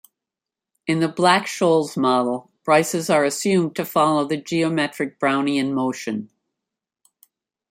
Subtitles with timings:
[0.87, 6.31] In the Black-Scholes model, prices are assumed to follow the geometric Brownian motion.